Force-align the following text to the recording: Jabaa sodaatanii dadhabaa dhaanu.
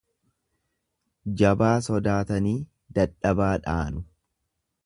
Jabaa 1.41 1.75
sodaatanii 1.89 2.57
dadhabaa 2.99 3.55
dhaanu. 3.67 4.07